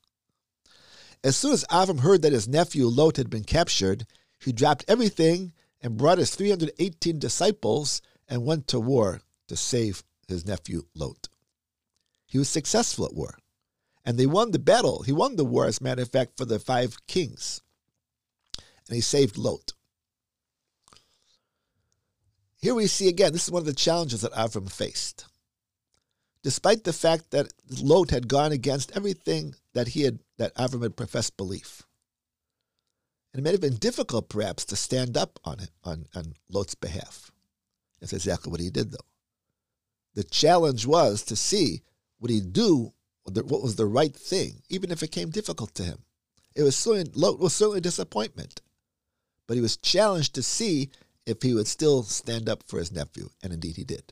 As 1.24 1.38
soon 1.38 1.54
as 1.54 1.66
Avram 1.72 2.00
heard 2.00 2.22
that 2.22 2.34
his 2.34 2.48
nephew 2.48 2.88
Lot 2.88 3.18
had 3.18 3.30
been 3.30 3.44
captured, 3.44 4.06
he 4.40 4.52
dropped 4.52 4.86
everything 4.88 5.54
and 5.82 5.98
brought 5.98 6.18
his 6.18 6.36
318 6.36 7.20
disciples 7.20 8.02
and 8.28 8.46
went 8.46 8.68
to 8.68 8.80
war 8.80 9.22
to 9.48 9.56
save 9.56 10.04
his 10.28 10.46
nephew 10.46 10.84
Lot. 10.96 11.30
He 12.26 12.38
was 12.38 12.50
successful 12.50 13.06
at 13.06 13.14
war, 13.14 13.38
and 14.06 14.18
they 14.18 14.26
won 14.26 14.52
the 14.52 14.60
battle. 14.60 15.04
He 15.04 15.12
won 15.12 15.36
the 15.36 15.46
war, 15.46 15.66
as 15.66 15.80
a 15.80 15.84
matter 15.84 16.02
of 16.02 16.12
fact, 16.12 16.38
for 16.38 16.46
the 16.46 16.60
five 16.60 16.98
kings, 17.08 17.62
and 18.88 18.96
he 18.96 19.02
saved 19.02 19.38
Lot. 19.38 19.74
Here 22.58 22.76
we 22.76 22.88
see 22.88 23.08
again, 23.08 23.34
this 23.34 23.46
is 23.46 23.52
one 23.52 23.62
of 23.62 23.66
the 23.66 23.74
challenges 23.74 24.22
that 24.22 24.34
Avram 24.34 24.72
faced. 24.72 25.26
despite 26.44 26.84
the 26.84 26.94
fact 26.94 27.32
that 27.32 27.54
Lot 27.82 28.10
had 28.12 28.28
gone 28.28 28.52
against 28.52 28.92
everything 28.96 29.56
that 29.74 29.90
he 29.90 30.02
had 30.04 30.20
that 30.38 30.56
Avram 30.56 30.84
had 30.84 30.96
professed 30.96 31.38
belief. 31.38 31.84
And 33.34 33.40
it 33.40 33.44
may 33.44 33.52
have 33.52 33.62
been 33.62 33.78
difficult, 33.78 34.28
perhaps, 34.30 34.66
to 34.66 34.76
stand 34.76 35.16
up 35.16 35.40
on 35.46 35.60
on, 35.84 36.06
on 36.16 36.34
Lot's 36.50 36.76
behalf. 36.76 37.32
That's 38.00 38.14
exactly 38.14 38.52
what 38.52 38.60
he 38.60 38.70
did, 38.70 38.92
though. 38.92 38.98
The 40.16 40.24
challenge 40.24 40.86
was 40.86 41.24
to 41.24 41.36
see 41.36 41.84
would 42.20 42.32
he 42.32 42.42
do 42.42 42.94
what 43.26 43.62
was 43.62 43.76
the 43.76 43.86
right 43.86 44.16
thing, 44.16 44.62
even 44.70 44.92
if 44.92 45.04
it 45.04 45.12
came 45.12 45.30
difficult 45.30 45.74
to 45.76 45.84
him. 45.84 46.00
It 46.56 46.64
was 46.64 46.76
certainly, 46.76 47.12
Lot 47.16 47.40
was 47.40 47.54
certainly 47.54 47.78
a 47.78 47.82
disappointment, 47.82 48.62
but 49.48 49.56
he 49.56 49.62
was 49.62 49.78
challenged 49.78 50.36
to 50.36 50.44
see 50.44 50.90
if 51.26 51.42
he 51.42 51.54
would 51.54 51.68
still 51.68 52.04
stand 52.04 52.50
up 52.50 52.64
for 52.68 52.80
his 52.80 52.92
nephew, 52.92 53.30
and 53.44 53.54
indeed 53.54 53.78
he 53.78 53.84
did. 53.84 54.12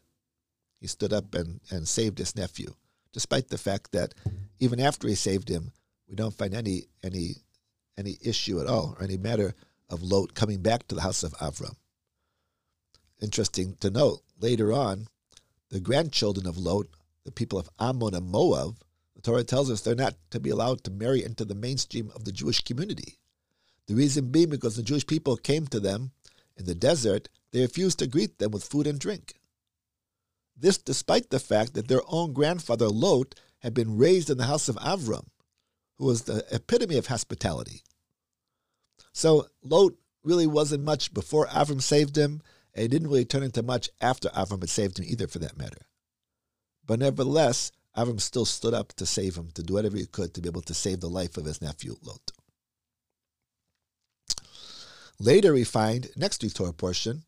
He 0.79 0.87
stood 0.87 1.11
up 1.11 1.35
and, 1.35 1.59
and 1.69 1.87
saved 1.87 2.19
his 2.19 2.35
nephew, 2.35 2.73
despite 3.11 3.49
the 3.49 3.57
fact 3.57 3.91
that 3.91 4.13
even 4.59 4.79
after 4.79 5.07
he 5.07 5.15
saved 5.15 5.49
him, 5.49 5.71
we 6.07 6.15
don't 6.15 6.33
find 6.33 6.53
any 6.53 6.85
any 7.03 7.35
any 7.97 8.17
issue 8.23 8.59
at 8.59 8.67
all 8.67 8.95
or 8.97 9.03
any 9.03 9.17
matter 9.17 9.53
of 9.89 10.01
Lot 10.01 10.33
coming 10.33 10.61
back 10.61 10.87
to 10.87 10.95
the 10.95 11.01
house 11.01 11.23
of 11.23 11.33
Avram. 11.33 11.75
Interesting 13.21 13.75
to 13.81 13.89
note, 13.89 14.21
later 14.39 14.71
on, 14.71 15.07
the 15.69 15.79
grandchildren 15.79 16.47
of 16.47 16.57
Lot, 16.57 16.87
the 17.25 17.31
people 17.31 17.59
of 17.59 17.69
Ammon 17.79 18.15
and 18.15 18.27
Moab, 18.27 18.77
the 19.19 19.31
Torah 19.31 19.43
tells 19.43 19.69
us 19.69 19.81
they're 19.81 19.95
not 19.95 20.15
to 20.31 20.39
be 20.39 20.49
allowed 20.49 20.81
to 20.85 20.91
marry 20.91 21.25
into 21.25 21.43
the 21.43 21.55
mainstream 21.55 22.09
of 22.15 22.23
the 22.23 22.31
Jewish 22.31 22.61
community. 22.61 23.17
The 23.87 23.95
reason 23.95 24.31
being 24.31 24.49
because 24.49 24.77
the 24.77 24.83
Jewish 24.83 25.05
people 25.05 25.35
came 25.35 25.67
to 25.67 25.79
them 25.81 26.11
in 26.55 26.63
the 26.63 26.73
desert, 26.73 27.27
they 27.51 27.59
refused 27.59 27.99
to 27.99 28.07
greet 28.07 28.39
them 28.39 28.51
with 28.51 28.63
food 28.63 28.87
and 28.87 28.97
drink. 28.97 29.33
This 30.55 30.77
despite 30.77 31.31
the 31.31 31.39
fact 31.39 31.73
that 31.73 31.89
their 31.89 32.01
own 32.07 32.31
grandfather 32.31 32.87
Lot 32.87 33.35
had 33.59 33.73
been 33.73 33.97
raised 33.97 34.29
in 34.29 34.37
the 34.37 34.45
house 34.45 34.69
of 34.69 34.77
Avram, 34.77 35.27
who 35.97 36.05
was 36.05 36.21
the 36.21 36.45
epitome 36.49 36.95
of 36.95 37.07
hospitality. 37.07 37.81
So 39.11 39.47
Lot 39.61 39.95
really 40.23 40.47
wasn't 40.47 40.85
much 40.85 41.13
before 41.13 41.47
Avram 41.47 41.81
saved 41.81 42.17
him, 42.17 42.41
and 42.73 42.83
he 42.83 42.87
didn't 42.87 43.09
really 43.09 43.25
turn 43.25 43.43
into 43.43 43.63
much 43.63 43.89
after 43.99 44.29
Avram 44.29 44.61
had 44.61 44.69
saved 44.69 44.97
him 44.97 45.05
either, 45.09 45.27
for 45.27 45.39
that 45.39 45.57
matter. 45.57 45.87
But 46.85 46.99
nevertheless, 46.99 47.73
Avram 47.99 48.21
still 48.21 48.45
stood 48.45 48.73
up 48.73 48.93
to 48.93 49.05
save 49.05 49.35
him, 49.35 49.49
to 49.55 49.63
do 49.63 49.73
whatever 49.73 49.97
he 49.97 50.05
could 50.05 50.33
to 50.33 50.41
be 50.41 50.47
able 50.47 50.61
to 50.61 50.73
save 50.73 51.01
the 51.01 51.09
life 51.09 51.35
of 51.35 51.43
his 51.43 51.61
nephew 51.61 51.97
Lot. 52.01 52.31
Later, 55.19 55.51
we 55.53 55.65
find, 55.65 56.09
next 56.15 56.41
week's 56.41 56.53
Torah 56.53 56.71
portion, 56.71 57.23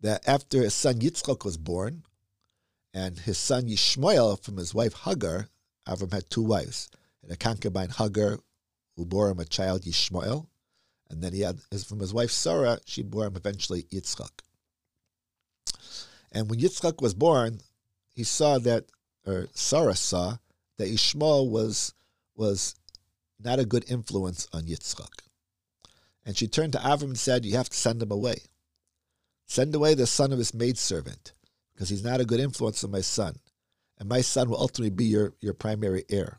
that 0.00 0.26
after 0.26 0.62
his 0.62 0.74
son 0.74 0.98
Yitzchak 0.98 1.44
was 1.44 1.56
born, 1.56 2.02
and 2.92 3.20
his 3.20 3.38
son 3.38 3.68
Yishmael 3.68 4.42
from 4.42 4.56
his 4.56 4.74
wife 4.74 4.94
Hagar, 5.04 5.48
Avram 5.86 6.12
had 6.12 6.28
two 6.28 6.42
wives. 6.42 6.90
And 7.22 7.30
a 7.30 7.36
concubine 7.36 7.90
Hagar, 7.90 8.40
who 8.96 9.06
bore 9.06 9.30
him 9.30 9.38
a 9.38 9.44
child 9.44 9.82
Yishmael, 9.82 10.48
and 11.08 11.22
then 11.22 11.32
he 11.32 11.42
had 11.42 11.60
his, 11.70 11.84
from 11.84 12.00
his 12.00 12.12
wife 12.12 12.32
Sarah, 12.32 12.80
she 12.84 13.02
bore 13.02 13.26
him 13.26 13.36
eventually 13.36 13.84
Yitzchak. 13.84 14.40
And 16.32 16.50
when 16.50 16.58
Yitzchak 16.58 17.00
was 17.00 17.14
born, 17.14 17.60
he 18.12 18.24
saw 18.24 18.58
that, 18.58 18.86
or 19.26 19.48
Sarah 19.54 19.96
saw 19.96 20.36
that 20.78 20.88
Ishmael 20.88 21.48
was 21.48 21.94
was 22.34 22.74
not 23.38 23.58
a 23.58 23.64
good 23.64 23.84
influence 23.88 24.48
on 24.52 24.62
Yitzchak. 24.62 25.22
And 26.24 26.36
she 26.36 26.46
turned 26.46 26.72
to 26.74 26.78
Avram 26.78 27.02
and 27.02 27.18
said, 27.18 27.44
You 27.44 27.56
have 27.56 27.68
to 27.68 27.76
send 27.76 28.02
him 28.02 28.12
away. 28.12 28.36
Send 29.46 29.74
away 29.74 29.94
the 29.94 30.06
son 30.06 30.32
of 30.32 30.38
his 30.38 30.54
maidservant, 30.54 31.32
because 31.74 31.88
he's 31.88 32.04
not 32.04 32.20
a 32.20 32.24
good 32.24 32.40
influence 32.40 32.84
on 32.84 32.90
my 32.90 33.00
son. 33.00 33.36
And 33.98 34.08
my 34.08 34.20
son 34.20 34.48
will 34.48 34.60
ultimately 34.60 34.90
be 34.90 35.04
your, 35.04 35.34
your 35.40 35.54
primary 35.54 36.04
heir. 36.08 36.38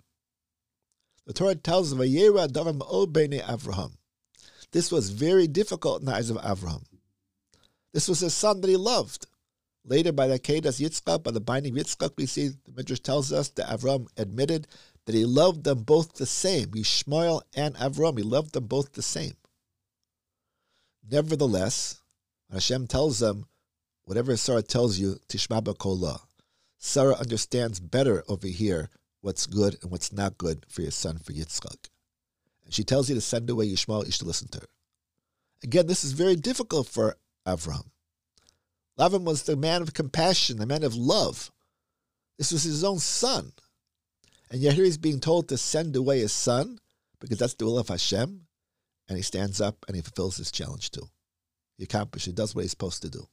The 1.25 1.33
Torah 1.33 1.55
tells 1.55 1.91
of 1.91 1.99
Vayera 1.99 2.47
Davam 2.47 3.13
Bene 3.13 3.39
Avraham. 3.39 3.91
This 4.71 4.91
was 4.91 5.11
very 5.11 5.47
difficult 5.47 6.01
in 6.01 6.07
the 6.07 6.13
eyes 6.13 6.29
of 6.29 6.37
Avraham. 6.37 6.83
This 7.93 8.07
was 8.07 8.21
his 8.21 8.33
son 8.33 8.61
that 8.61 8.69
he 8.69 8.75
loved. 8.75 9.27
Later, 9.85 10.13
by 10.13 10.27
the 10.27 10.39
Kedas 10.39 10.79
Yitzchak, 10.79 11.23
by 11.23 11.31
the 11.31 11.41
binding 11.41 11.77
of 11.77 11.85
Yitzchak, 11.85 12.13
we 12.17 12.25
see 12.25 12.49
the 12.49 12.71
Midrash 12.75 13.01
tells 13.01 13.33
us 13.33 13.49
that 13.49 13.67
Avram 13.67 14.07
admitted 14.15 14.67
that 15.05 15.15
he 15.15 15.25
loved 15.25 15.65
them 15.65 15.83
both 15.83 16.13
the 16.13 16.25
same. 16.25 16.67
Yishmael 16.67 17.41
and 17.53 17.75
Avram, 17.75 18.17
he 18.17 18.23
loved 18.23 18.53
them 18.53 18.67
both 18.67 18.93
the 18.93 19.01
same. 19.01 19.33
Nevertheless, 21.09 22.01
Hashem 22.51 22.87
tells 22.87 23.19
them, 23.19 23.45
whatever 24.05 24.37
Sarah 24.37 24.61
tells 24.61 24.97
you, 24.97 25.19
Tishma 25.27 25.61
B'kolah. 25.61 26.21
Sarah 26.77 27.15
understands 27.15 27.81
better 27.81 28.23
over 28.29 28.47
here 28.47 28.89
what's 29.19 29.45
good 29.45 29.77
and 29.81 29.91
what's 29.91 30.13
not 30.13 30.37
good 30.37 30.65
for 30.69 30.81
your 30.81 30.91
son, 30.91 31.17
for 31.17 31.33
Yitzchak. 31.33 31.89
And 32.63 32.73
she 32.73 32.85
tells 32.85 33.09
you 33.09 33.15
to 33.15 33.21
send 33.21 33.49
away 33.49 33.67
Yishmael, 33.67 34.05
you 34.05 34.11
should 34.13 34.27
listen 34.27 34.47
to 34.49 34.59
her. 34.61 34.67
Again, 35.61 35.87
this 35.87 36.05
is 36.05 36.13
very 36.13 36.37
difficult 36.37 36.87
for 36.87 37.17
Avram. 37.45 37.89
Avram 38.99 39.23
was 39.23 39.43
the 39.43 39.55
man 39.55 39.81
of 39.81 39.93
compassion, 39.93 40.57
the 40.57 40.65
man 40.65 40.83
of 40.83 40.95
love. 40.95 41.51
This 42.37 42.51
was 42.51 42.63
his 42.63 42.83
own 42.83 42.99
son. 42.99 43.53
And 44.51 44.61
yet 44.61 44.73
here 44.73 44.85
he's 44.85 44.97
being 44.97 45.19
told 45.19 45.49
to 45.49 45.57
send 45.57 45.95
away 45.95 46.19
his 46.19 46.31
son, 46.31 46.79
because 47.19 47.39
that's 47.39 47.55
the 47.55 47.65
will 47.65 47.79
of 47.79 47.89
Hashem. 47.89 48.47
And 49.07 49.17
he 49.17 49.23
stands 49.23 49.59
up 49.59 49.83
and 49.87 49.95
he 49.95 50.01
fulfills 50.01 50.37
his 50.37 50.51
challenge 50.51 50.91
too. 50.91 51.09
He 51.77 51.85
accomplishes, 51.85 52.27
he 52.27 52.31
does 52.33 52.53
what 52.53 52.61
he's 52.61 52.71
supposed 52.71 53.01
to 53.01 53.09
do. 53.09 53.27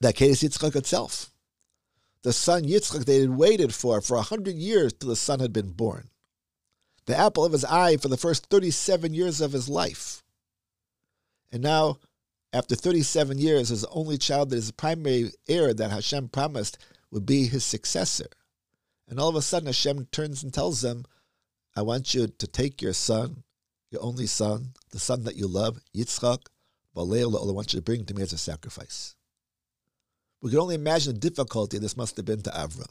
That 0.00 0.16
case, 0.16 0.42
is 0.42 0.50
Yitzchak 0.50 0.74
itself 0.76 1.32
the 2.22 2.32
son 2.32 2.62
Yitzchak 2.64 3.04
they 3.04 3.20
had 3.20 3.36
waited 3.36 3.74
for 3.74 4.00
for 4.00 4.16
a 4.16 4.22
hundred 4.22 4.54
years 4.54 4.92
till 4.92 5.08
the 5.08 5.16
son 5.16 5.40
had 5.40 5.52
been 5.52 5.70
born. 5.70 6.08
The 7.06 7.16
apple 7.16 7.44
of 7.44 7.52
his 7.52 7.64
eye 7.64 7.96
for 7.96 8.08
the 8.08 8.16
first 8.16 8.46
37 8.46 9.12
years 9.12 9.40
of 9.40 9.52
his 9.52 9.68
life. 9.68 10.22
And 11.50 11.62
now, 11.62 11.98
after 12.52 12.74
37 12.74 13.38
years, 13.38 13.70
his 13.70 13.84
only 13.86 14.18
child 14.18 14.50
that 14.50 14.56
is 14.56 14.66
the 14.66 14.72
primary 14.74 15.30
heir 15.48 15.72
that 15.72 15.90
Hashem 15.90 16.28
promised 16.28 16.78
would 17.10 17.24
be 17.24 17.46
his 17.46 17.64
successor. 17.64 18.26
And 19.08 19.18
all 19.18 19.28
of 19.28 19.36
a 19.36 19.42
sudden, 19.42 19.66
Hashem 19.66 20.06
turns 20.12 20.42
and 20.42 20.52
tells 20.52 20.82
them, 20.82 21.04
I 21.74 21.82
want 21.82 22.14
you 22.14 22.26
to 22.26 22.46
take 22.46 22.82
your 22.82 22.92
son, 22.92 23.42
your 23.90 24.02
only 24.02 24.26
son, 24.26 24.72
the 24.90 24.98
son 24.98 25.24
that 25.24 25.36
you 25.36 25.46
love, 25.46 25.80
Yitzchak, 25.96 26.46
Baleil, 26.94 27.48
I 27.48 27.52
want 27.52 27.72
you 27.72 27.78
to 27.78 27.84
bring 27.84 28.04
to 28.04 28.14
me 28.14 28.22
as 28.22 28.32
a 28.34 28.38
sacrifice. 28.38 29.14
We 30.42 30.50
can 30.50 30.58
only 30.58 30.74
imagine 30.74 31.14
the 31.14 31.20
difficulty 31.20 31.78
this 31.78 31.96
must 31.96 32.16
have 32.16 32.26
been 32.26 32.42
to 32.42 32.50
Avram. 32.50 32.90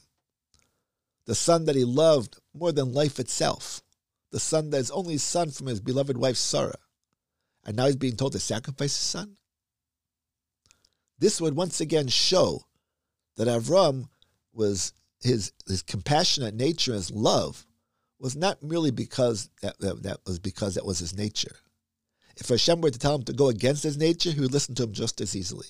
The 1.25 1.35
son 1.35 1.65
that 1.65 1.75
he 1.75 1.83
loved 1.83 2.39
more 2.53 2.71
than 2.71 2.93
life 2.93 3.19
itself, 3.19 3.83
the 4.31 4.39
son 4.39 4.71
that 4.71 4.77
is 4.77 4.89
only 4.89 5.17
son 5.17 5.51
from 5.51 5.67
his 5.67 5.79
beloved 5.79 6.17
wife 6.17 6.37
Sarah, 6.37 6.79
and 7.63 7.75
now 7.75 7.85
he's 7.85 7.95
being 7.95 8.15
told 8.15 8.31
to 8.31 8.39
sacrifice 8.39 8.97
his 8.97 9.05
son? 9.05 9.37
This 11.21 11.39
would 11.39 11.55
once 11.55 11.79
again 11.79 12.07
show 12.07 12.65
that 13.37 13.47
Avram 13.47 14.09
was 14.53 14.91
his 15.21 15.53
his 15.67 15.83
compassionate 15.83 16.55
nature, 16.55 16.93
his 16.93 17.11
love, 17.11 17.67
was 18.19 18.35
not 18.35 18.63
merely 18.63 18.89
because 18.89 19.51
that, 19.61 19.77
that, 19.79 20.01
that 20.01 20.17
was 20.25 20.39
because 20.39 20.73
that 20.75 20.85
was 20.85 20.97
his 20.97 21.15
nature. 21.15 21.55
If 22.37 22.49
Hashem 22.49 22.81
were 22.81 22.89
to 22.89 22.97
tell 22.97 23.13
him 23.13 23.23
to 23.25 23.33
go 23.33 23.49
against 23.49 23.83
his 23.83 23.97
nature, 23.97 24.31
he 24.31 24.39
would 24.39 24.51
listen 24.51 24.73
to 24.75 24.83
him 24.83 24.93
just 24.93 25.21
as 25.21 25.35
easily. 25.35 25.67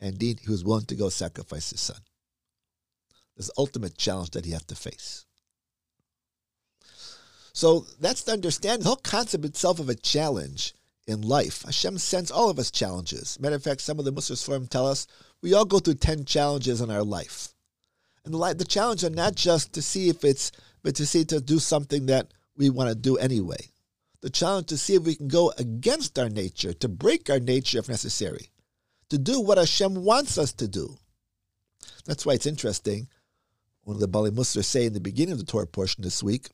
And 0.00 0.12
indeed, 0.12 0.40
he 0.40 0.50
was 0.50 0.64
willing 0.64 0.86
to 0.86 0.94
go 0.94 1.10
sacrifice 1.10 1.70
his 1.70 1.80
son. 1.80 2.00
This 3.36 3.50
ultimate 3.58 3.98
challenge 3.98 4.30
that 4.30 4.46
he 4.46 4.52
had 4.52 4.66
to 4.68 4.74
face. 4.74 5.26
So 7.52 7.80
that's 8.00 8.22
to 8.24 8.32
understand 8.32 8.80
the 8.80 8.86
whole 8.86 8.96
concept 8.96 9.44
itself 9.44 9.78
of 9.78 9.90
a 9.90 9.94
challenge 9.94 10.72
in 11.06 11.22
life. 11.22 11.62
Hashem 11.62 11.98
sends 11.98 12.30
all 12.30 12.50
of 12.50 12.58
us 12.58 12.70
challenges. 12.70 13.38
Matter 13.40 13.56
of 13.56 13.62
fact, 13.62 13.80
some 13.80 13.98
of 13.98 14.04
the 14.04 14.12
Muslims 14.12 14.42
Forum 14.42 14.66
tell 14.66 14.86
us 14.86 15.06
we 15.42 15.54
all 15.54 15.64
go 15.64 15.78
through 15.78 15.94
10 15.94 16.24
challenges 16.24 16.80
in 16.80 16.90
our 16.90 17.04
life. 17.04 17.54
And 18.24 18.34
the, 18.34 18.54
the 18.54 18.64
challenge 18.64 19.04
are 19.04 19.10
not 19.10 19.34
just 19.36 19.72
to 19.74 19.82
see 19.82 20.08
if 20.08 20.24
it's, 20.24 20.50
but 20.82 20.96
to 20.96 21.06
see 21.06 21.24
to 21.26 21.40
do 21.40 21.58
something 21.58 22.06
that 22.06 22.32
we 22.56 22.70
want 22.70 22.88
to 22.88 22.96
do 22.96 23.16
anyway. 23.16 23.70
The 24.22 24.30
challenge 24.30 24.66
to 24.68 24.76
see 24.76 24.94
if 24.94 25.04
we 25.04 25.14
can 25.14 25.28
go 25.28 25.52
against 25.58 26.18
our 26.18 26.28
nature, 26.28 26.72
to 26.72 26.88
break 26.88 27.30
our 27.30 27.38
nature 27.38 27.78
if 27.78 27.88
necessary 27.88 28.50
to 29.10 29.18
do 29.18 29.40
what 29.40 29.58
Hashem 29.58 30.04
wants 30.04 30.38
us 30.38 30.52
to 30.54 30.68
do. 30.68 30.96
That's 32.04 32.26
why 32.26 32.34
it's 32.34 32.46
interesting. 32.46 33.08
One 33.82 33.96
of 33.96 34.00
the 34.00 34.08
Baalei 34.08 34.30
Mussar 34.30 34.64
say 34.64 34.86
in 34.86 34.92
the 34.92 35.00
beginning 35.00 35.32
of 35.32 35.38
the 35.38 35.44
Torah 35.44 35.66
portion 35.66 36.02
this 36.02 36.22
week, 36.22 36.48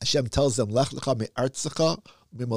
Hashem 0.00 0.28
tells 0.28 0.56
them, 0.56 0.70
Lech 0.70 0.88
lecha 0.88 2.02
You're 2.36 2.48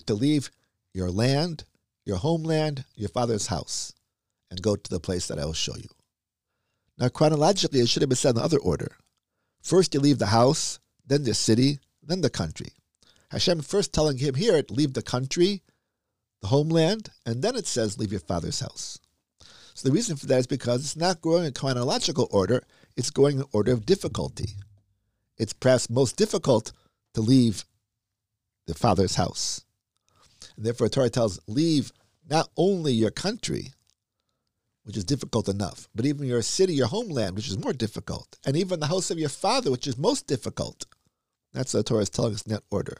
to 0.00 0.14
leave 0.14 0.50
your 0.92 1.10
land, 1.10 1.64
your 2.04 2.16
homeland, 2.16 2.84
your 2.96 3.08
father's 3.08 3.46
house, 3.46 3.92
and 4.50 4.60
go 4.60 4.74
to 4.74 4.90
the 4.90 4.98
place 4.98 5.28
that 5.28 5.38
I 5.38 5.44
will 5.44 5.52
show 5.52 5.76
you. 5.76 5.88
Now, 6.98 7.08
chronologically, 7.08 7.80
it 7.80 7.88
should 7.88 8.02
have 8.02 8.08
been 8.08 8.16
said 8.16 8.36
in 8.36 8.42
other 8.42 8.58
order. 8.58 8.96
First, 9.62 9.94
you 9.94 10.00
leave 10.00 10.18
the 10.18 10.26
house, 10.26 10.80
then 11.06 11.22
the 11.22 11.34
city, 11.34 11.78
then 12.02 12.20
the 12.20 12.30
country. 12.30 12.72
Hashem 13.30 13.60
first 13.60 13.92
telling 13.92 14.18
him 14.18 14.34
here, 14.34 14.60
leave 14.70 14.94
the 14.94 15.02
country, 15.02 15.62
the 16.42 16.48
homeland, 16.48 17.10
and 17.24 17.42
then 17.42 17.54
it 17.54 17.66
says, 17.66 17.98
leave 17.98 18.12
your 18.12 18.20
father's 18.20 18.60
house. 18.60 18.98
So 19.74 19.88
the 19.88 19.94
reason 19.94 20.16
for 20.16 20.26
that 20.26 20.38
is 20.38 20.46
because 20.46 20.80
it's 20.80 20.96
not 20.96 21.20
growing 21.20 21.44
in 21.44 21.52
chronological 21.52 22.28
order, 22.30 22.62
it's 22.96 23.10
going 23.10 23.38
in 23.38 23.44
order 23.52 23.72
of 23.72 23.84
difficulty. 23.84 24.56
It's 25.38 25.52
perhaps 25.52 25.90
most 25.90 26.16
difficult 26.16 26.72
to 27.14 27.20
leave 27.20 27.64
the 28.66 28.74
father's 28.74 29.16
house. 29.16 29.64
And 30.56 30.64
therefore, 30.64 30.88
Torah 30.88 31.10
tells, 31.10 31.40
leave 31.46 31.92
not 32.28 32.48
only 32.56 32.92
your 32.92 33.10
country, 33.10 33.72
which 34.84 34.96
is 34.96 35.04
difficult 35.04 35.48
enough, 35.48 35.88
but 35.94 36.06
even 36.06 36.26
your 36.26 36.42
city, 36.42 36.74
your 36.74 36.86
homeland, 36.86 37.34
which 37.36 37.48
is 37.48 37.58
more 37.58 37.72
difficult, 37.72 38.38
and 38.46 38.56
even 38.56 38.80
the 38.80 38.86
house 38.86 39.10
of 39.10 39.18
your 39.18 39.28
father, 39.28 39.70
which 39.70 39.86
is 39.86 39.98
most 39.98 40.26
difficult. 40.26 40.86
That's 41.52 41.74
what 41.74 41.84
the 41.84 41.88
Torah 41.88 42.02
is 42.02 42.10
telling 42.10 42.34
us 42.34 42.42
in 42.42 42.52
that 42.52 42.62
order. 42.70 42.98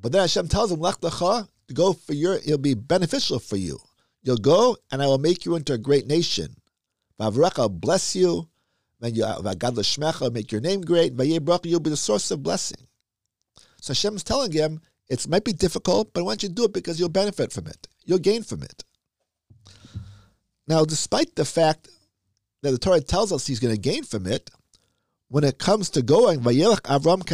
But 0.00 0.12
then 0.12 0.20
Hashem 0.20 0.48
tells 0.48 0.70
him, 0.70 0.80
Lech 0.80 1.00
lecha, 1.00 1.48
to 1.68 1.74
go 1.74 1.92
for 1.92 2.12
your, 2.14 2.34
it'll 2.34 2.58
be 2.58 2.74
beneficial 2.74 3.38
for 3.38 3.56
you. 3.56 3.78
You'll 4.22 4.36
go, 4.36 4.76
and 4.90 5.02
I 5.02 5.06
will 5.06 5.18
make 5.18 5.44
you 5.44 5.56
into 5.56 5.72
a 5.72 5.78
great 5.78 6.06
nation. 6.06 6.56
Vavrecha, 7.20 7.70
bless 7.70 8.14
you. 8.14 8.48
Vagad 9.02 9.76
uh, 9.76 9.80
l'shmecha, 9.80 10.32
make 10.32 10.50
your 10.50 10.60
name 10.60 10.80
great. 10.80 11.16
Vayebrach, 11.16 11.64
you'll 11.66 11.80
be 11.80 11.90
the 11.90 11.96
source 11.96 12.30
of 12.30 12.42
blessing. 12.42 12.86
So 13.80 13.92
Hashem 13.92 14.16
is 14.16 14.24
telling 14.24 14.52
him, 14.52 14.80
it 15.08 15.26
might 15.28 15.44
be 15.44 15.52
difficult, 15.52 16.12
but 16.12 16.20
I 16.20 16.24
want 16.24 16.42
you 16.42 16.48
to 16.48 16.54
do 16.54 16.64
it 16.64 16.72
because 16.72 16.98
you'll 16.98 17.08
benefit 17.08 17.52
from 17.52 17.66
it. 17.66 17.88
You'll 18.04 18.18
gain 18.18 18.42
from 18.42 18.62
it. 18.62 18.84
Now, 20.66 20.84
despite 20.84 21.34
the 21.34 21.44
fact 21.44 21.88
that 22.62 22.72
the 22.72 22.78
Torah 22.78 23.00
tells 23.00 23.32
us 23.32 23.46
he's 23.46 23.60
going 23.60 23.74
to 23.74 23.80
gain 23.80 24.02
from 24.02 24.26
it, 24.26 24.50
when 25.28 25.44
it 25.44 25.58
comes 25.58 25.90
to 25.90 26.02
going, 26.02 26.40
Vayelach 26.40 26.82
Avram 26.82 27.28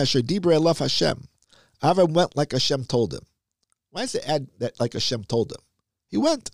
Hashem, 0.78 1.28
Avram 1.82 2.12
went 2.12 2.36
like 2.36 2.52
Hashem 2.52 2.84
told 2.84 3.14
him. 3.14 3.22
Why 3.90 4.02
does 4.02 4.14
it 4.16 4.28
add 4.28 4.48
that 4.58 4.78
like 4.80 4.92
Hashem 4.92 5.24
told 5.24 5.52
him? 5.52 5.60
He 6.08 6.16
went. 6.16 6.50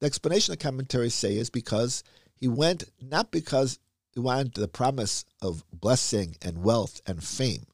The 0.00 0.06
explanation 0.06 0.52
the 0.52 0.56
commentaries 0.56 1.14
say 1.14 1.36
is 1.36 1.50
because 1.50 2.02
he 2.36 2.48
went 2.48 2.84
not 3.00 3.30
because 3.30 3.78
he 4.14 4.20
wanted 4.20 4.54
the 4.54 4.68
promise 4.68 5.24
of 5.42 5.64
blessing 5.72 6.36
and 6.40 6.62
wealth 6.62 7.00
and 7.06 7.22
fame. 7.22 7.64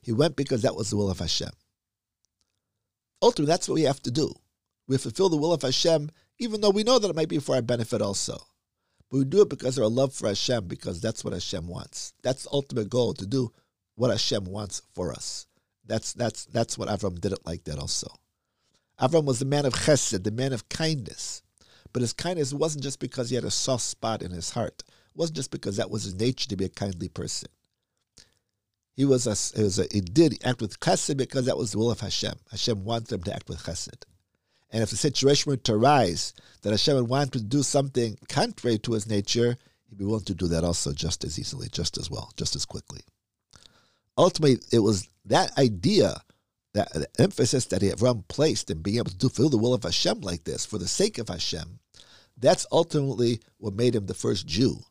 He 0.00 0.12
went 0.12 0.36
because 0.36 0.62
that 0.62 0.76
was 0.76 0.90
the 0.90 0.96
will 0.96 1.10
of 1.10 1.18
Hashem. 1.18 1.50
Ultimately, 3.20 3.50
that's 3.50 3.68
what 3.68 3.74
we 3.74 3.82
have 3.82 4.00
to 4.02 4.10
do. 4.10 4.32
We 4.86 4.96
fulfill 4.98 5.28
the 5.28 5.36
will 5.36 5.52
of 5.52 5.62
Hashem, 5.62 6.10
even 6.38 6.60
though 6.60 6.70
we 6.70 6.84
know 6.84 6.98
that 6.98 7.10
it 7.10 7.16
might 7.16 7.28
be 7.28 7.38
for 7.38 7.56
our 7.56 7.62
benefit 7.62 8.00
also. 8.00 8.38
But 9.10 9.18
we 9.18 9.24
do 9.24 9.42
it 9.42 9.50
because 9.50 9.76
of 9.76 9.84
our 9.84 9.90
love 9.90 10.14
for 10.14 10.28
Hashem, 10.28 10.68
because 10.68 11.00
that's 11.00 11.24
what 11.24 11.34
Hashem 11.34 11.66
wants. 11.66 12.14
That's 12.22 12.44
the 12.44 12.50
ultimate 12.52 12.88
goal, 12.88 13.12
to 13.14 13.26
do 13.26 13.52
what 13.96 14.10
Hashem 14.10 14.44
wants 14.44 14.82
for 14.94 15.12
us. 15.12 15.46
That's 15.84 16.12
that's 16.12 16.44
that's 16.46 16.78
what 16.78 16.88
Avram 16.88 17.20
did 17.20 17.32
it 17.32 17.44
like 17.44 17.64
that 17.64 17.78
also. 17.78 18.08
Avram 19.00 19.24
was 19.24 19.40
the 19.40 19.44
man 19.44 19.66
of 19.66 19.74
chesed, 19.74 20.22
the 20.22 20.30
man 20.30 20.52
of 20.52 20.68
kindness. 20.68 21.42
But 21.92 22.02
his 22.02 22.12
kindness 22.12 22.52
wasn't 22.52 22.84
just 22.84 23.00
because 23.00 23.30
he 23.30 23.34
had 23.34 23.44
a 23.44 23.50
soft 23.50 23.82
spot 23.82 24.22
in 24.22 24.30
his 24.30 24.50
heart. 24.50 24.84
Wasn't 25.14 25.36
just 25.36 25.50
because 25.50 25.76
that 25.76 25.90
was 25.90 26.04
his 26.04 26.14
nature 26.14 26.48
to 26.48 26.56
be 26.56 26.64
a 26.64 26.68
kindly 26.68 27.08
person. 27.08 27.48
He 28.94 29.04
was 29.04 29.26
a, 29.26 29.34
he 29.56 29.64
was 29.64 29.78
a, 29.78 29.86
he 29.90 30.00
did 30.00 30.38
act 30.44 30.60
with 30.60 30.78
chesed 30.80 31.16
because 31.16 31.46
that 31.46 31.56
was 31.56 31.72
the 31.72 31.78
will 31.78 31.90
of 31.90 32.00
Hashem. 32.00 32.34
Hashem 32.50 32.84
wanted 32.84 33.12
him 33.12 33.22
to 33.22 33.34
act 33.34 33.48
with 33.48 33.62
chesed. 33.62 34.04
And 34.70 34.82
if 34.82 34.90
the 34.90 34.96
situation 34.96 35.50
were 35.50 35.56
to 35.56 35.74
arise 35.74 36.32
that 36.62 36.70
Hashem 36.70 36.94
would 36.94 37.08
want 37.08 37.32
to 37.32 37.40
do 37.40 37.62
something 37.62 38.18
contrary 38.28 38.78
to 38.78 38.92
his 38.92 39.08
nature, 39.08 39.56
he'd 39.88 39.98
be 39.98 40.04
willing 40.04 40.24
to 40.24 40.34
do 40.34 40.46
that 40.48 40.64
also 40.64 40.92
just 40.92 41.24
as 41.24 41.38
easily, 41.38 41.68
just 41.72 41.98
as 41.98 42.10
well, 42.10 42.30
just 42.36 42.54
as 42.54 42.64
quickly. 42.64 43.00
Ultimately, 44.16 44.60
it 44.70 44.80
was 44.80 45.08
that 45.24 45.56
idea, 45.58 46.20
that 46.74 47.06
emphasis 47.18 47.66
that 47.66 47.82
he 47.82 47.88
had 47.88 47.98
Avram 47.98 48.26
placed 48.28 48.70
in 48.70 48.82
being 48.82 48.98
able 48.98 49.10
to 49.10 49.18
fulfill 49.18 49.48
the 49.48 49.58
will 49.58 49.74
of 49.74 49.82
Hashem 49.82 50.20
like 50.20 50.44
this 50.44 50.64
for 50.64 50.78
the 50.78 50.86
sake 50.86 51.18
of 51.18 51.28
Hashem, 51.28 51.80
that's 52.36 52.66
ultimately 52.70 53.40
what 53.58 53.74
made 53.74 53.96
him 53.96 54.06
the 54.06 54.14
first 54.14 54.46
Jew 54.46 54.84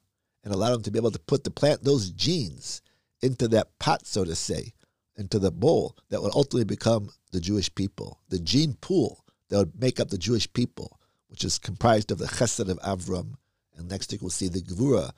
and 0.43 0.53
allowed 0.53 0.71
them 0.71 0.83
to 0.83 0.91
be 0.91 0.99
able 0.99 1.11
to 1.11 1.19
put 1.19 1.43
the 1.43 1.51
plant 1.51 1.83
those 1.83 2.09
genes 2.11 2.81
into 3.21 3.47
that 3.49 3.77
pot, 3.79 4.05
so 4.05 4.23
to 4.23 4.35
say, 4.35 4.73
into 5.17 5.39
the 5.39 5.51
bowl 5.51 5.95
that 6.09 6.21
would 6.21 6.33
ultimately 6.33 6.63
become 6.63 7.09
the 7.31 7.41
Jewish 7.41 7.73
people, 7.75 8.19
the 8.29 8.39
gene 8.39 8.75
pool 8.79 9.25
that 9.49 9.57
would 9.57 9.79
make 9.79 9.99
up 9.99 10.09
the 10.09 10.17
Jewish 10.17 10.51
people, 10.53 10.99
which 11.27 11.43
is 11.43 11.59
comprised 11.59 12.11
of 12.11 12.17
the 12.17 12.25
Chesed 12.25 12.69
of 12.69 12.79
Avram, 12.79 13.33
and 13.75 13.89
next 13.89 14.11
week 14.11 14.21
we'll 14.21 14.29
see 14.29 14.47
the 14.47 14.61
Gevura, 14.61 15.11